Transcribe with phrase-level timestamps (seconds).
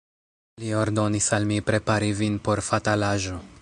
[0.63, 3.43] Li ordonis al mi prepari vin por fatalaĵo.